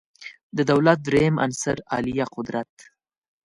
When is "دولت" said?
0.71-0.99